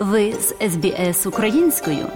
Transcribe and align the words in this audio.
Ви 0.00 0.32
з 0.32 0.54
СБС 0.70 1.26
українською. 1.26 2.06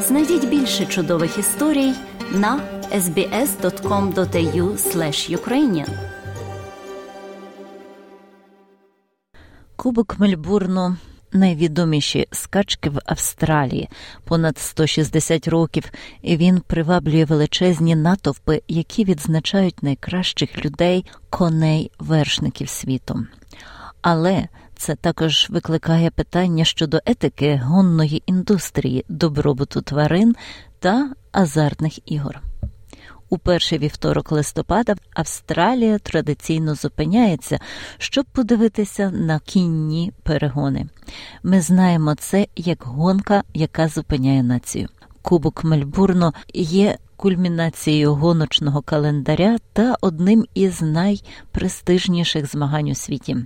Знайдіть 0.00 0.48
більше 0.48 0.86
чудових 0.86 1.38
історій 1.38 1.92
на 2.32 2.60
sbs.com.au 2.92 4.76
ukrainian 5.36 5.88
Кубок 9.76 10.18
Мельбурну 10.18 10.96
найвідоміші 11.32 12.26
скачки 12.32 12.90
в 12.90 12.98
Австралії 13.06 13.88
понад 14.24 14.58
160 14.58 15.48
років, 15.48 15.84
він 16.24 16.60
приваблює 16.60 17.24
величезні 17.24 17.96
натовпи, 17.96 18.62
які 18.68 19.04
відзначають 19.04 19.82
найкращих 19.82 20.64
людей, 20.64 21.04
коней, 21.30 21.90
вершників 21.98 22.68
світу. 22.68 23.26
Але 24.02 24.48
це 24.76 24.94
також 24.94 25.46
викликає 25.50 26.10
питання 26.10 26.64
щодо 26.64 27.00
етики 27.06 27.60
гонної 27.64 28.22
індустрії, 28.26 29.04
добробуту 29.08 29.82
тварин 29.82 30.36
та 30.78 31.12
азартних 31.32 32.12
ігор. 32.12 32.40
У 33.28 33.38
перший 33.38 33.78
вівторок 33.78 34.32
листопада 34.32 34.94
Австралія 35.14 35.98
традиційно 35.98 36.74
зупиняється, 36.74 37.58
щоб 37.98 38.24
подивитися 38.24 39.10
на 39.10 39.38
кінні 39.38 40.12
перегони. 40.22 40.86
Ми 41.42 41.60
знаємо 41.60 42.14
це 42.14 42.46
як 42.56 42.82
гонка, 42.82 43.42
яка 43.54 43.88
зупиняє 43.88 44.42
націю. 44.42 44.88
Кубок 45.22 45.64
Мельбурну 45.64 46.32
є 46.54 46.98
кульмінацією 47.16 48.14
гоночного 48.14 48.82
календаря 48.82 49.56
та 49.72 49.96
одним 50.00 50.44
із 50.54 50.82
найпрестижніших 50.82 52.50
змагань 52.50 52.90
у 52.90 52.94
світі. 52.94 53.36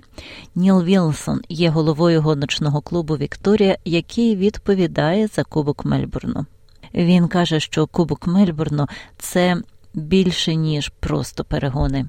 Ніл 0.55 0.83
Вілсон 0.83 1.41
є 1.49 1.69
головою 1.69 2.21
гоночного 2.21 2.81
клубу 2.81 3.17
Вікторія, 3.17 3.77
який 3.85 4.35
відповідає 4.35 5.27
за 5.27 5.43
Кубок 5.43 5.85
Мельбурну. 5.85 6.45
Він 6.93 7.27
каже, 7.27 7.59
що 7.59 7.87
Кубок 7.87 8.27
Мельбурну 8.27 8.87
це 9.17 9.61
більше 9.93 10.55
ніж 10.55 10.89
просто 10.99 11.43
перегони. 11.43 12.05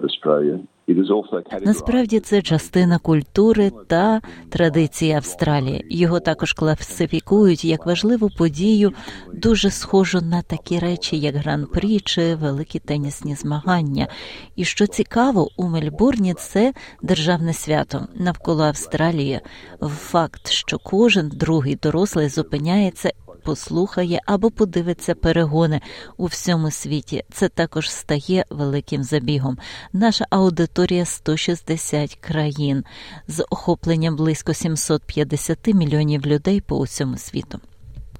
Australia. 0.00 1.66
Насправді 1.66 2.20
це 2.20 2.42
частина 2.42 2.98
культури 2.98 3.72
та 3.86 4.20
традиції 4.50 5.12
Австралії. 5.12 5.86
Його 5.90 6.20
також 6.20 6.52
класифікують 6.52 7.64
як 7.64 7.86
важливу 7.86 8.30
подію, 8.38 8.92
дуже 9.32 9.70
схожу 9.70 10.20
на 10.20 10.42
такі 10.42 10.78
речі, 10.78 11.18
як 11.18 11.34
гран-прі 11.34 12.00
чи 12.00 12.34
великі 12.34 12.78
тенісні 12.78 13.34
змагання. 13.34 14.06
І 14.56 14.64
що 14.64 14.86
цікаво, 14.86 15.48
у 15.56 15.68
Мельбурні 15.68 16.34
це 16.34 16.72
державне 17.02 17.52
свято 17.52 18.06
навколо 18.14 18.64
Австралії. 18.64 19.40
Факт, 19.82 20.48
що 20.48 20.78
кожен 20.78 21.28
другий 21.28 21.76
дорослий 21.76 22.28
зупиняється 22.28 23.10
послухає 23.42 24.20
або 24.26 24.50
подивиться 24.50 25.14
перегони 25.14 25.80
у 26.16 26.26
всьому 26.26 26.70
світі. 26.70 27.24
Це 27.32 27.48
також 27.48 27.90
стає 27.90 28.44
великим 28.50 29.02
забігом. 29.02 29.58
Наша 29.92 30.26
аудиторія 30.30 31.04
160 31.04 32.14
країн 32.14 32.84
з 33.28 33.44
охопленням 33.50 34.16
близько 34.16 34.54
750 34.54 35.66
мільйонів 35.66 36.26
людей 36.26 36.60
по 36.60 36.78
усьому 36.78 37.18
світу. 37.18 37.60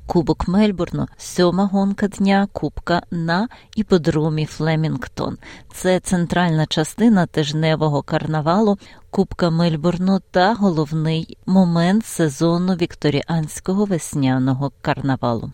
Кубок 0.06 0.48
Мельбурну, 0.48 1.08
сьома 1.16 1.66
гонка 1.66 2.08
дня 2.08 2.48
Кубка 2.52 3.02
на 3.10 3.48
іподромі 3.76 4.46
Флемінгтон. 4.46 5.38
Це 5.74 6.00
центральна 6.00 6.66
частина 6.66 7.26
тижневого 7.26 8.02
карнавалу 8.02 8.78
Кубка 9.10 9.50
Мельбурну 9.50 10.20
та 10.30 10.54
головний 10.54 11.38
момент 11.46 12.06
сезону 12.06 12.74
вікторіанського 12.74 13.84
весняного 13.84 14.72
карнавалу. 14.80 15.52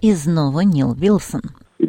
І 0.00 0.14
знову 0.14 0.62
Ніл 0.62 0.94
Вілсон. 0.94 1.42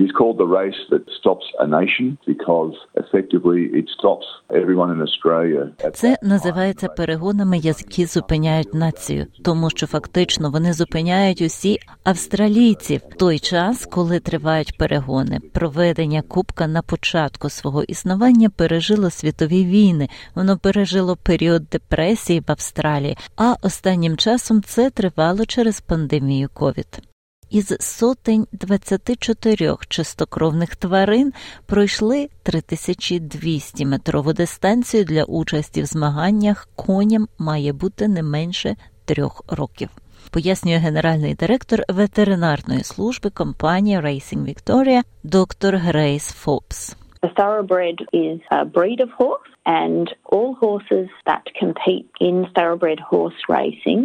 Is 0.03 0.11
called 0.19 0.37
the 0.43 0.51
race 0.61 0.81
that 0.91 1.03
stops 1.19 1.45
a 1.65 1.67
nation 1.79 2.07
because 2.33 2.75
effectively 3.03 3.61
it 3.79 3.87
stops 3.97 4.27
everyone 4.59 4.89
in 4.95 5.01
Australia. 5.07 5.91
Це 5.93 6.17
називається 6.23 6.87
перегонами, 6.87 7.57
які 7.57 8.05
зупиняють 8.05 8.73
націю, 8.73 9.25
тому 9.43 9.69
що 9.69 9.87
фактично 9.87 10.51
вони 10.51 10.73
зупиняють 10.73 11.41
усі 11.41 11.79
австралійці 12.03 12.97
в 12.97 13.15
той 13.17 13.39
час, 13.39 13.85
коли 13.85 14.19
тривають 14.19 14.77
перегони. 14.77 15.39
Проведення 15.53 16.21
кубка 16.21 16.67
на 16.67 16.81
початку 16.81 17.49
свого 17.49 17.83
існування 17.83 18.49
пережило 18.49 19.09
світові 19.09 19.65
війни. 19.65 20.07
Воно 20.35 20.57
пережило 20.57 21.15
період 21.15 21.69
депресії 21.69 22.39
в 22.39 22.51
Австралії, 22.51 23.17
а 23.37 23.53
останнім 23.61 24.17
часом 24.17 24.61
це 24.61 24.89
тривало 24.89 25.45
через 25.45 25.81
пандемію 25.81 26.49
ковід 26.53 27.12
із 27.53 27.77
сотень 27.79 28.47
24 28.51 29.75
чистокровних 29.87 30.75
тварин 30.75 31.33
пройшли 31.65 32.29
3200 32.43 33.85
метрову 33.85 34.33
дистанцію 34.33 35.03
для 35.03 35.23
участі 35.23 35.81
в 35.81 35.85
змаганнях. 35.85 36.67
Коням 36.75 37.27
має 37.39 37.73
бути 37.73 38.07
не 38.07 38.23
менше 38.23 38.75
трьох 39.05 39.43
років. 39.47 39.89
Пояснює 40.31 40.77
генеральний 40.77 41.35
директор 41.35 41.83
ветеринарної 41.89 42.83
служби 42.83 43.29
компанії 43.29 43.99
Racing 43.99 44.45
Victoria 44.45 45.01
доктор 45.23 45.77
Грейс 45.77 46.31
Фопс. 46.31 46.97
The 47.23 47.33
thoroughbred 47.35 47.99
is 48.13 48.39
a 48.51 48.65
breed 48.65 48.99
of 49.05 49.09
horse, 49.21 49.51
and 49.65 50.05
all 50.33 50.51
horses 50.65 51.07
that 51.29 51.45
compete 51.61 52.09
in 52.27 52.35
thoroughbred 52.55 52.99
horse 53.11 53.39
racing 53.57 54.03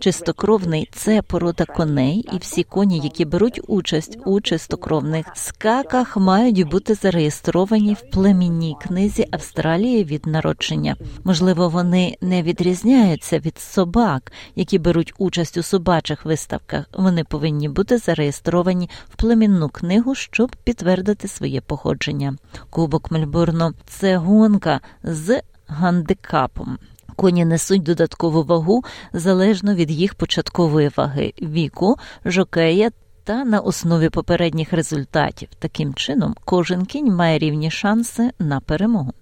Чистокровний 0.00 0.88
це 0.92 1.22
порода 1.22 1.64
коней, 1.64 2.28
і 2.32 2.38
всі 2.38 2.62
коні, 2.62 2.98
які 2.98 3.24
беруть 3.24 3.60
участь 3.66 4.18
у 4.24 4.40
чистокровних 4.40 5.26
скаках, 5.34 6.16
мають 6.16 6.68
бути 6.68 6.94
зареєстровані 6.94 7.94
в 7.94 8.10
племінній 8.10 8.76
книзі 8.82 9.26
Австралії 9.30 10.04
від 10.04 10.26
народження. 10.26 10.96
Можливо, 11.24 11.68
вони 11.68 12.16
не 12.20 12.42
відрізняються 12.42 13.38
від 13.38 13.58
собак, 13.58 14.32
які 14.56 14.78
беруть 14.78 15.14
участь 15.18 15.56
у 15.56 15.62
собачих 15.62 16.24
виставках. 16.24 16.88
Вони 16.92 17.24
повинні 17.24 17.68
бути 17.68 17.98
зареєстровані 17.98 18.90
в 19.08 19.16
племінну 19.16 19.68
книгу, 19.68 20.14
щоб 20.14 20.56
підтвердити 20.64 21.28
своє 21.28 21.60
походження. 21.60 22.36
Кубок 22.70 23.10
Мельбурну 23.10 23.72
це 23.86 24.16
гонка 24.16 24.80
з 25.02 25.42
гандикапом. 25.66 26.78
Коні 27.16 27.44
несуть 27.44 27.82
додаткову 27.82 28.42
вагу 28.42 28.82
залежно 29.12 29.74
від 29.74 29.90
їх 29.90 30.14
початкової 30.14 30.90
ваги, 30.96 31.32
віку, 31.42 31.96
жокея 32.24 32.90
та 33.24 33.44
на 33.44 33.60
основі 33.60 34.08
попередніх 34.08 34.72
результатів. 34.72 35.48
Таким 35.58 35.94
чином, 35.94 36.34
кожен 36.44 36.84
кінь 36.84 37.14
має 37.14 37.38
рівні 37.38 37.70
шанси 37.70 38.30
на 38.38 38.60
перемогу. 38.60 39.12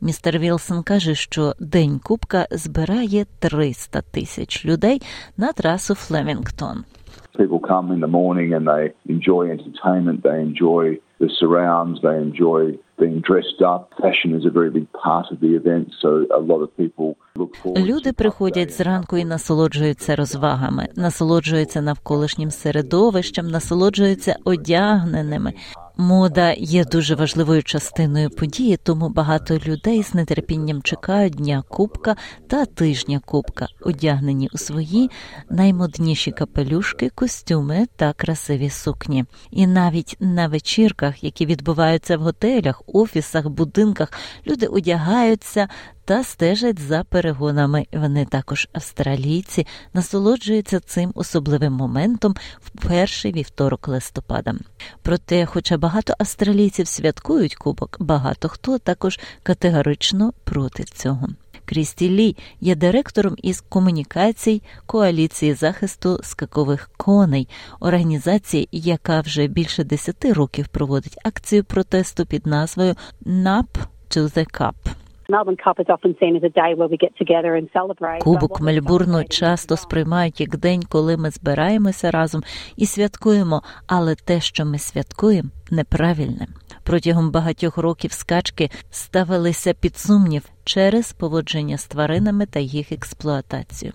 Містер 0.00 0.38
Вілсон 0.38 0.82
каже, 0.82 1.14
що 1.14 1.52
День 1.60 2.00
Кубка 2.04 2.46
збирає 2.50 3.26
300 3.38 4.00
тисяч 4.00 4.66
людей 4.66 5.02
на 5.36 5.52
трасу 5.52 5.94
Флемінгтон. 5.94 6.84
People 7.38 7.60
come 7.60 7.88
in 7.94 8.00
the 8.00 8.12
morning 8.20 8.50
and 8.56 8.64
they 8.72 8.84
enjoy 9.14 9.42
entertainment, 9.56 10.18
they 10.22 10.40
enjoy 10.50 10.84
the 11.22 11.30
surrounds, 11.40 11.96
they 12.02 12.16
enjoy 12.28 12.62
Люди 17.76 18.12
приходять 18.12 18.72
зранку 18.72 19.16
і 19.16 19.24
насолоджуються 19.24 20.16
розвагами, 20.16 20.88
насолоджуються 20.96 21.82
навколишнім 21.82 22.50
середовищем, 22.50 23.46
насолоджуються 23.46 24.36
одягненими. 24.44 25.52
Мода 25.96 26.52
є 26.52 26.84
дуже 26.84 27.14
важливою 27.14 27.62
частиною 27.62 28.30
події, 28.30 28.76
тому 28.76 29.08
багато 29.08 29.58
людей 29.58 30.02
з 30.02 30.24
нетерпінням 30.24 30.82
чекають 30.82 31.34
дня 31.34 31.62
кубка 31.68 32.16
та 32.46 32.64
тижня 32.64 33.20
кубка, 33.24 33.66
одягнені 33.80 34.48
у 34.52 34.58
свої 34.58 35.10
наймодніші 35.50 36.30
капелюшки, 36.30 37.10
костюми 37.14 37.86
та 37.96 38.12
красиві 38.12 38.70
сукні. 38.70 39.24
І 39.50 39.66
навіть 39.66 40.16
на 40.20 40.48
вечірках, 40.48 41.24
які 41.24 41.46
відбуваються 41.46 42.16
в 42.16 42.20
готелях, 42.20 42.82
офісах, 42.86 43.48
будинках, 43.48 44.12
люди 44.46 44.66
одягаються 44.66 45.68
та 46.04 46.24
стежать 46.24 46.78
за 46.78 47.04
перегонами. 47.04 47.86
Вони 47.92 48.24
також 48.24 48.68
австралійці 48.72 49.66
насолоджуються 49.94 50.80
цим 50.80 51.12
особливим 51.14 51.72
моментом 51.72 52.34
в 52.60 52.88
перший 52.88 53.32
вівторок 53.32 53.88
листопада. 53.88 54.54
Проте, 55.02 55.46
хоча 55.46 55.76
багато 55.76 56.14
австралійців 56.18 56.88
святкують 56.88 57.54
кубок, 57.54 57.96
багато 58.00 58.48
хто 58.48 58.78
також 58.78 59.20
категорично 59.42 60.32
проти 60.44 60.84
цього. 60.84 61.28
Крісті 61.64 62.10
Лі 62.10 62.36
є 62.60 62.74
директором 62.74 63.36
із 63.42 63.60
комунікацій 63.60 64.62
коаліції 64.86 65.54
захисту 65.54 66.20
скакових 66.22 66.90
коней, 66.96 67.48
організації, 67.80 68.68
яка 68.72 69.20
вже 69.20 69.46
більше 69.46 69.84
десяти 69.84 70.32
років 70.32 70.68
проводить 70.68 71.18
акцію 71.24 71.64
протесту 71.64 72.26
під 72.26 72.46
назвою 72.46 72.94
«Nap 73.26 73.66
to 74.10 74.36
the 74.36 74.60
Cup». 74.60 74.74
Кубок 78.24 78.60
Мельбурну 78.60 79.24
часто 79.24 79.76
сприймають 79.76 80.40
як 80.40 80.56
день, 80.56 80.82
коли 80.88 81.16
ми 81.16 81.30
збираємося 81.30 82.10
разом 82.10 82.42
і 82.76 82.86
святкуємо, 82.86 83.62
але 83.86 84.14
те, 84.14 84.40
що 84.40 84.64
ми 84.64 84.78
святкуємо, 84.78 85.48
неправильне. 85.70 86.46
Протягом 86.82 87.30
багатьох 87.30 87.76
років 87.78 88.12
скачки 88.12 88.70
ставилися 88.90 89.74
під 89.74 89.96
сумнів 89.96 90.42
через 90.64 91.12
поводження 91.12 91.78
з 91.78 91.86
тваринами 91.86 92.46
та 92.46 92.60
їх 92.60 92.92
експлуатацію. 92.92 93.92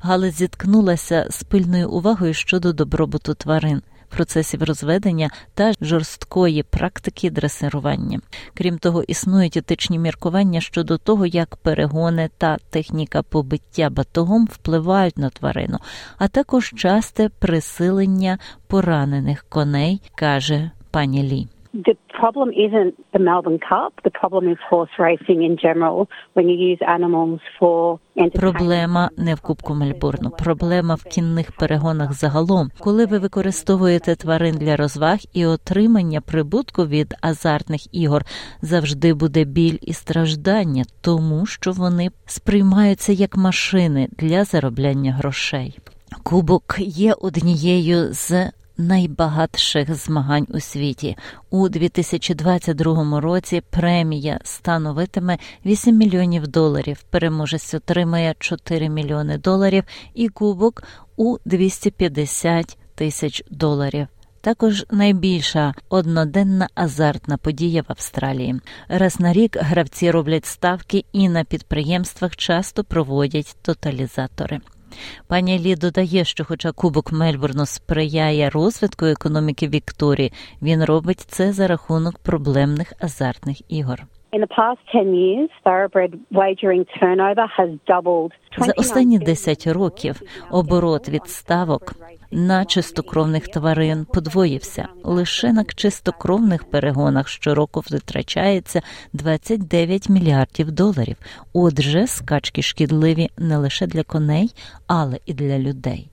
Галець 0.00 0.34
зіткнулася 0.34 1.26
з 1.30 1.42
пильною 1.42 1.90
увагою 1.90 2.34
щодо 2.34 2.72
добробуту 2.72 3.34
тварин 3.34 3.82
процесів 4.10 4.62
розведення 4.62 5.30
та 5.54 5.72
жорсткої 5.80 6.62
практики 6.62 7.30
дресирування. 7.30 8.20
Крім 8.54 8.78
того, 8.78 9.02
існують 9.02 9.56
етичні 9.56 9.98
міркування 9.98 10.60
щодо 10.60 10.98
того, 10.98 11.26
як 11.26 11.56
перегони 11.56 12.30
та 12.38 12.56
техніка 12.70 13.22
побиття 13.22 13.90
батогом 13.90 14.48
впливають 14.52 15.18
на 15.18 15.30
тварину, 15.30 15.78
а 16.18 16.28
також 16.28 16.72
часте 16.76 17.28
присилення 17.28 18.38
поранених 18.66 19.44
коней, 19.48 20.02
каже 20.14 20.70
пані 20.90 21.22
Лі. 21.22 21.59
The 21.72 21.96
problem 22.20 22.50
isn't 22.50 22.94
the 23.12 23.20
Melbourne 23.20 23.60
Cup. 23.60 23.92
The 24.02 24.10
problem 24.10 24.48
is 24.50 24.58
horse 24.68 24.90
racing 24.98 25.44
in 25.44 25.56
general 25.56 26.08
when 26.34 26.48
you 26.48 26.56
use 26.56 26.80
animals 26.86 27.40
for 27.58 28.00
Проблема 28.34 29.10
не 29.16 29.34
в 29.34 29.40
Кубку 29.40 29.74
Мельбурну, 29.74 30.30
проблема 30.30 30.94
в 30.94 31.04
кінних 31.04 31.52
перегонах 31.52 32.12
загалом, 32.12 32.70
коли 32.78 33.06
ви 33.06 33.18
використовуєте 33.18 34.16
тварин 34.16 34.56
для 34.56 34.76
розваг 34.76 35.18
і 35.32 35.46
отримання 35.46 36.20
прибутку 36.20 36.86
від 36.86 37.14
азартних 37.20 37.94
ігор 37.94 38.24
завжди 38.62 39.14
буде 39.14 39.44
біль 39.44 39.78
і 39.82 39.92
страждання, 39.92 40.84
тому 41.00 41.46
що 41.46 41.72
вони 41.72 42.10
сприймаються 42.26 43.12
як 43.12 43.36
машини 43.36 44.08
для 44.18 44.44
заробляння 44.44 45.12
грошей. 45.12 45.78
Кубок 46.22 46.76
є 46.78 47.12
однією 47.12 48.12
з 48.12 48.50
найбагатших 48.80 49.94
змагань 49.94 50.46
у 50.48 50.60
світі. 50.60 51.16
У 51.50 51.68
2022 51.68 53.20
році 53.20 53.62
премія 53.70 54.40
становитиме 54.44 55.38
8 55.66 55.96
мільйонів 55.96 56.48
доларів. 56.48 57.02
Переможець 57.10 57.74
отримає 57.74 58.34
4 58.38 58.88
мільйони 58.88 59.38
доларів 59.38 59.84
і 60.14 60.28
кубок 60.28 60.82
у 61.16 61.36
250 61.44 62.78
тисяч 62.94 63.42
доларів. 63.50 64.06
Також 64.40 64.86
найбільша 64.90 65.74
одноденна 65.88 66.68
азартна 66.74 67.36
подія 67.36 67.82
в 67.82 67.84
Австралії. 67.88 68.60
Раз 68.88 69.20
на 69.20 69.32
рік 69.32 69.56
гравці 69.60 70.10
роблять 70.10 70.46
ставки 70.46 71.04
і 71.12 71.28
на 71.28 71.44
підприємствах 71.44 72.36
часто 72.36 72.84
проводять 72.84 73.56
тоталізатори. 73.62 74.60
Пані 75.26 75.58
Лі 75.58 75.76
додає, 75.76 76.24
що, 76.24 76.44
хоча 76.44 76.72
Кубок 76.72 77.12
Мельбурну 77.12 77.66
сприяє 77.66 78.50
розвитку 78.50 79.06
економіки 79.06 79.68
Вікторії, 79.68 80.32
він 80.62 80.84
робить 80.84 81.26
це 81.28 81.52
за 81.52 81.66
рахунок 81.66 82.18
проблемних 82.18 82.92
азартних 83.00 83.72
ігор. 83.72 84.06
In 84.32 84.40
the 84.40 84.46
past 84.46 84.78
10 84.92 85.14
years, 85.14 85.50
thoroughbred 85.64 86.20
wagering 86.30 86.84
turnover 87.00 87.46
has 87.58 87.70
doubled. 87.86 88.32
За 88.58 88.72
останні 88.76 89.18
10 89.18 89.66
років 89.66 90.22
оборот 90.50 91.08
від 91.08 91.28
ставок 91.28 91.94
на 92.30 92.64
чистокровних 92.64 93.48
тварин 93.48 94.06
подвоївся. 94.14 94.88
Лише 95.04 95.52
на 95.52 95.64
чистокровних 95.64 96.64
перегонах 96.64 97.28
щороку 97.28 97.82
витрачається 97.90 98.82
29 99.12 100.08
мільярдів 100.08 100.72
доларів. 100.72 101.16
Отже, 101.52 102.06
скачки 102.06 102.62
шкідливі 102.62 103.28
не 103.38 103.56
лише 103.56 103.86
для 103.86 104.02
коней, 104.02 104.50
але 104.86 105.18
і 105.26 105.34
для 105.34 105.58
людей. 105.58 106.10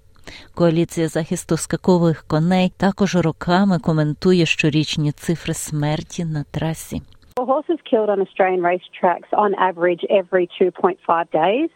Коаліція 0.56 1.08
захисту 1.08 1.58
скакових 1.58 2.24
коней 2.28 2.72
також 2.78 3.16
роками 3.16 3.80
коментує 3.80 4.46
щорічні 4.46 5.12
цифри 5.12 5.54
смерті 5.54 6.26
на 6.26 6.46
трасі. 6.52 7.02
Horses 7.46 7.80
killed 7.90 8.10
on 8.10 8.20
Australian 8.22 8.62
racetracks 8.62 9.32
on 9.34 9.54
average 9.56 10.04
every 10.10 10.48
2.5 10.60 11.32
days. 11.32 11.70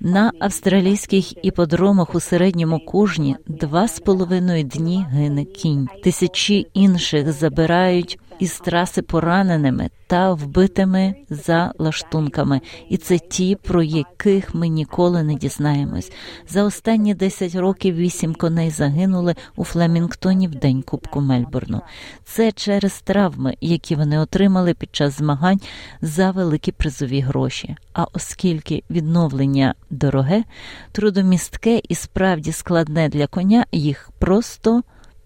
На 0.00 0.32
австралійських 0.40 1.44
іподромах 1.44 2.14
у 2.14 2.20
середньому 2.20 2.80
кожні 2.80 3.36
два 3.46 3.88
з 3.88 4.00
половиною 4.00 4.62
дні 4.62 5.06
гине 5.10 5.44
кінь. 5.44 5.88
Тисячі 6.04 6.66
інших 6.74 7.32
забирають 7.32 8.18
із 8.42 8.60
траси 8.60 9.02
пораненими 9.02 9.90
та 10.06 10.32
вбитими 10.32 11.14
за 11.30 11.72
лаштунками, 11.78 12.60
і 12.88 12.96
це 12.96 13.18
ті, 13.18 13.56
про 13.56 13.82
яких 13.82 14.54
ми 14.54 14.68
ніколи 14.68 15.22
не 15.22 15.34
дізнаємось. 15.34 16.12
За 16.48 16.64
останні 16.64 17.14
10 17.14 17.54
років 17.54 17.94
вісім 17.94 18.34
коней 18.34 18.70
загинули 18.70 19.34
у 19.56 19.64
Флемінгтоні 19.64 20.48
в 20.48 20.54
день 20.54 20.82
Кубку 20.82 21.20
Мельбурну. 21.20 21.80
Це 22.24 22.52
через 22.52 23.00
травми, 23.00 23.54
які 23.60 23.94
вони 23.94 24.18
отримали 24.18 24.74
під 24.74 24.96
час 24.96 25.18
змагань 25.18 25.60
за 26.00 26.30
великі 26.30 26.72
призові 26.72 27.20
гроші. 27.20 27.76
А 27.92 28.06
оскільки 28.12 28.82
відновлення 28.90 29.74
дороге, 29.90 30.44
трудомістке 30.92 31.80
і 31.88 31.94
справді 31.94 32.52
складне 32.52 33.08
для 33.08 33.26
коня, 33.26 33.66
їх 33.72 34.10
просто 34.18 34.82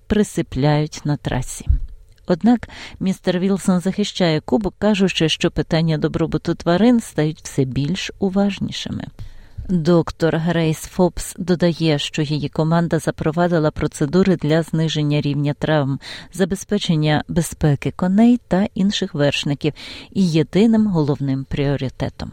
присипляють 0.07 1.01
на 1.05 1.17
трасі. 1.17 1.67
Однак 2.27 2.69
містер 3.01 3.39
Вілсон 3.39 3.81
захищає 3.81 4.41
кубок, 4.41 4.75
кажучи, 4.79 5.29
що 5.29 5.51
питання 5.51 5.99
добробуту 5.99 6.55
тварин 6.55 7.01
стають 7.01 7.41
все 7.43 7.65
більш 7.65 8.11
уважнішими. 8.19 9.05
Доктор 9.69 10.37
Грейс 10.37 10.79
Форбс 10.79 11.35
додає, 11.39 11.99
що 11.99 12.23
її 12.23 12.49
команда 12.49 12.99
запровадила 12.99 13.71
процедури 13.71 14.37
для 14.37 14.63
зниження 14.63 15.21
рівня 15.21 15.55
травм, 15.55 16.01
забезпечення 16.33 17.25
безпеки 17.29 17.91
коней 17.91 18.41
та 18.49 18.67
інших 18.75 19.15
вершників 19.15 19.73
і 20.13 20.31
єдиним 20.31 20.87
головним 20.87 21.45
пріоритетом. 21.45 22.31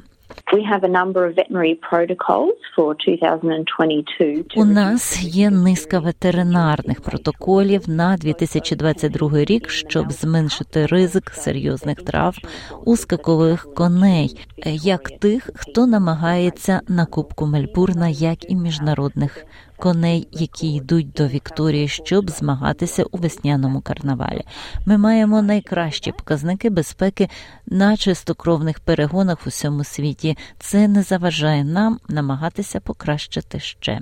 У 4.56 4.66
нас 4.66 5.24
є 5.24 5.50
низка 5.50 6.00
ветеринарних 6.00 7.02
протоколів 7.02 7.90
на 7.90 8.18
2022 8.18 9.30
рік, 9.44 9.70
щоб 9.70 10.12
зменшити 10.12 10.86
ризик 10.86 11.30
серйозних 11.30 11.98
травм 11.98 12.38
у 12.86 12.98
скакових 12.98 13.74
коней, 13.74 14.40
як 14.66 15.10
тих, 15.20 15.50
хто 15.56 15.88
намагається 15.88 16.82
на 16.88 17.06
Кубку 17.06 17.46
Мельбурна, 17.46 18.10
як 18.10 18.52
і 18.52 18.56
міжнародних 18.56 19.46
коней, 19.78 20.28
які 20.32 20.74
йдуть 20.74 21.12
до 21.12 21.28
Вікторії, 21.28 21.88
щоб 21.88 22.30
змагатися 22.30 23.04
у 23.04 23.18
весняному 23.18 23.82
карнавалі. 23.82 24.44
Ми 24.86 24.98
маємо 24.98 25.42
найкращі 25.42 26.12
показники 26.12 26.70
безпеки 26.70 27.30
на 27.66 27.98
чистокровних 27.98 28.80
перегонах 28.80 29.38
у 29.46 29.50
всьому 29.50 29.84
світі. 29.84 30.38
Це 30.60 30.88
не 30.88 31.04
заважає 31.04 31.64
нам 31.64 32.00
намагатися 32.08 32.80
покращити 32.80 33.60
ще. 33.60 34.00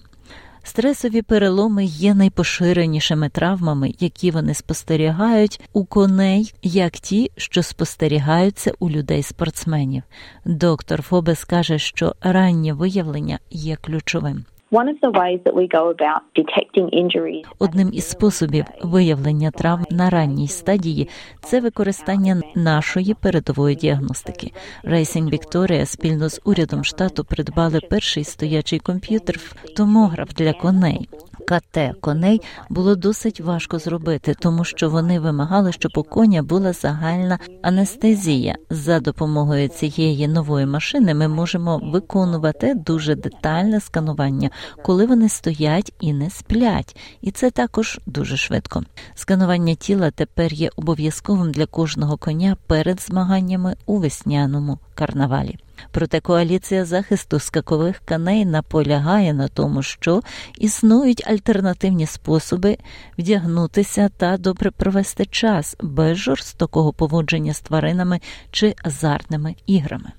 Стресові 0.63 1.21
переломи 1.21 1.85
є 1.85 2.13
найпоширенішими 2.13 3.29
травмами, 3.29 3.93
які 3.99 4.31
вони 4.31 4.53
спостерігають 4.53 5.61
у 5.73 5.85
коней, 5.85 6.53
як 6.61 6.91
ті, 6.91 7.31
що 7.37 7.63
спостерігаються 7.63 8.71
у 8.79 8.89
людей-спортсменів. 8.89 10.03
Доктор 10.45 11.01
Фобес 11.01 11.45
каже, 11.45 11.79
що 11.79 12.15
раннє 12.21 12.73
виявлення 12.73 13.39
є 13.51 13.75
ключовим. 13.75 14.45
Одним 17.59 17.89
із 17.93 18.09
способів 18.09 18.65
виявлення 18.83 19.51
травм 19.51 19.85
на 19.91 20.09
ранній 20.09 20.47
стадії 20.47 21.09
це 21.41 21.59
використання 21.59 22.41
нашої 22.55 23.13
передової 23.13 23.75
діагностики. 23.75 24.51
Racing 24.83 25.29
Victoria 25.29 25.85
спільно 25.85 26.29
з 26.29 26.41
урядом 26.45 26.83
штату 26.83 27.23
придбали 27.23 27.79
перший 27.89 28.23
стоячий 28.23 28.79
комп'ютер 28.79 29.39
томограф 29.77 30.33
для 30.33 30.53
коней. 30.53 31.09
КТ 31.47 31.77
коней 32.01 32.41
було 32.69 32.95
досить 32.95 33.41
важко 33.41 33.79
зробити, 33.79 34.35
тому 34.39 34.63
що 34.63 34.89
вони 34.89 35.19
вимагали, 35.19 35.71
щоб 35.71 35.91
у 35.95 36.03
коня 36.03 36.43
була 36.43 36.73
загальна 36.73 37.39
анестезія. 37.61 38.55
За 38.69 38.99
допомогою 38.99 39.67
цієї 39.67 40.27
нової 40.27 40.65
машини 40.65 41.13
ми 41.13 41.27
можемо 41.27 41.77
виконувати 41.83 42.73
дуже 42.73 43.15
детальне 43.15 43.79
сканування, 43.79 44.49
коли 44.83 45.05
вони 45.05 45.29
стоять 45.29 45.93
і 45.99 46.13
не 46.13 46.29
сплять, 46.29 46.97
і 47.21 47.31
це 47.31 47.51
також 47.51 47.99
дуже 48.05 48.37
швидко. 48.37 48.83
Сканування 49.15 49.75
тіла 49.75 50.11
тепер 50.11 50.53
є 50.53 50.69
обов'язковим 50.75 51.51
для 51.51 51.65
кожного 51.65 52.17
коня 52.17 52.57
перед 52.67 53.01
змаганнями 53.01 53.75
у 53.85 53.97
весняному 53.97 54.79
карнавалі. 54.95 55.57
Проте 55.91 56.19
коаліція 56.19 56.85
захисту 56.85 57.39
скакових 57.39 58.01
коней 58.07 58.45
наполягає 58.45 59.33
на 59.33 59.47
тому, 59.47 59.83
що 59.83 60.21
існують 60.57 61.27
альтернативні 61.27 62.05
способи 62.05 62.77
вдягнутися 63.17 64.09
та 64.17 64.37
добре 64.37 64.71
провести 64.71 65.25
час 65.25 65.77
без 65.81 66.17
жорстокого 66.17 66.93
поводження 66.93 67.53
з 67.53 67.61
тваринами 67.61 68.19
чи 68.51 68.75
азартними 68.83 69.55
іграми. 69.65 70.11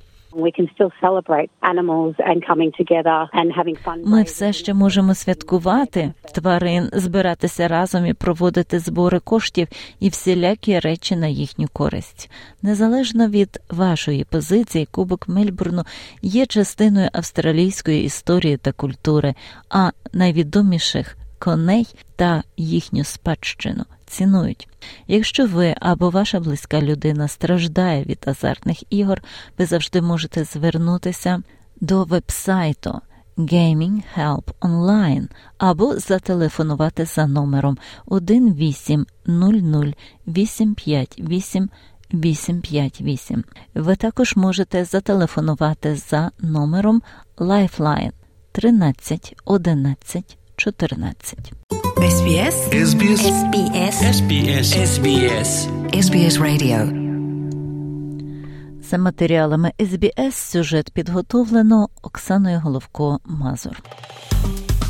Ми 4.06 4.22
все 4.22 4.52
ще 4.52 4.74
можемо 4.74 5.14
святкувати 5.14 6.12
тварин, 6.34 6.88
збиратися 6.92 7.68
разом 7.68 8.06
і 8.06 8.14
проводити 8.14 8.78
збори 8.78 9.18
коштів 9.18 9.68
і 10.00 10.08
всілякі 10.08 10.78
речі 10.78 11.16
на 11.16 11.26
їхню 11.26 11.66
користь. 11.72 12.30
Незалежно 12.62 13.28
від 13.28 13.60
вашої 13.70 14.24
позиції, 14.24 14.88
Кубок 14.90 15.28
Мельбурну 15.28 15.82
є 16.22 16.46
частиною 16.46 17.08
австралійської 17.12 18.04
історії 18.04 18.56
та 18.56 18.72
культури, 18.72 19.34
а 19.70 19.90
найвідоміших 20.12 21.16
коней 21.42 21.86
та 22.16 22.42
їхню 22.56 23.04
спадщину 23.04 23.84
цінують. 24.06 24.68
Якщо 25.06 25.46
ви 25.46 25.74
або 25.80 26.10
ваша 26.10 26.40
близька 26.40 26.80
людина 26.80 27.28
страждає 27.28 28.04
від 28.04 28.24
азартних 28.26 28.92
ігор, 28.92 29.22
ви 29.58 29.66
завжди 29.66 30.02
можете 30.02 30.44
звернутися 30.44 31.42
до 31.80 32.04
вебсайту 32.04 33.00
Gaming 33.38 34.02
Help 34.18 34.44
Online 34.60 35.28
або 35.58 35.98
зателефонувати 35.98 37.04
за 37.04 37.26
номером 37.26 37.78
1800 38.06 39.96
858 40.26 41.68
858. 42.14 43.44
Ви 43.74 43.96
також 43.96 44.36
можете 44.36 44.84
зателефонувати 44.84 45.96
за 45.96 46.30
номером 46.40 47.02
Lifeline 47.36 48.12
13 48.52 49.34
11 49.44 50.38
14. 50.62 51.52
SBS 51.96 52.56
SBS 52.90 53.20
SBS 53.42 53.96
SBS 54.18 54.68
SBS 54.94 55.50
SBS 55.92 56.34
Radio 56.40 56.78
За 58.82 58.98
матеріалами 58.98 59.72
SBS 59.78 60.32
сюжет 60.32 60.90
підготовлено 60.90 61.88
Оксаною 62.02 62.60
Головко 62.60 63.20
Мазур. 63.24 63.82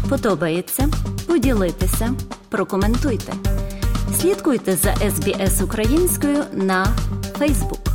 Подобається 0.08 0.88
поділитися, 1.26 2.14
прокоментуйте. 2.48 3.32
Слідкуйте 4.20 4.76
за 4.76 4.90
SBS 4.90 5.64
українською 5.64 6.44
на 6.52 6.86
Facebook. 7.38 7.91